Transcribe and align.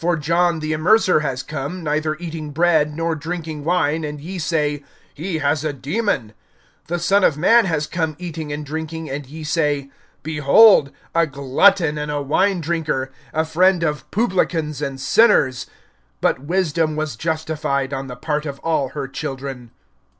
(33)For 0.00 0.20
John 0.20 0.60
the 0.60 0.70
Immerser 0.70 1.22
has 1.22 1.42
come, 1.42 1.82
neither 1.82 2.14
eating 2.20 2.50
bread 2.50 2.94
nor 2.96 3.16
drinking 3.16 3.64
wine; 3.64 4.04
and 4.04 4.20
ye 4.20 4.38
say: 4.38 4.84
He 5.12 5.38
has 5.38 5.64
a 5.64 5.72
demon. 5.72 6.32
(34)The 6.88 7.00
Son 7.00 7.24
of 7.24 7.36
man 7.36 7.64
has 7.64 7.88
come 7.88 8.14
eating 8.20 8.52
and 8.52 8.64
drinking; 8.64 9.10
and 9.10 9.26
ye 9.26 9.42
say: 9.42 9.90
Behold 10.22 10.92
a 11.12 11.26
glutton, 11.26 11.98
and 11.98 12.08
a 12.12 12.22
wine 12.22 12.60
drinker, 12.60 13.10
a 13.32 13.44
friend 13.44 13.82
of 13.82 14.08
publicans 14.12 14.80
and 14.80 15.00
sinners. 15.00 15.66
(35)But 16.22 16.38
wisdom 16.38 16.94
was 16.94 17.16
justified 17.16 17.92
on 17.92 18.06
the 18.06 18.14
part 18.14 18.46
of 18.46 18.60
all 18.60 18.90
her 18.90 19.08
children. 19.08 19.72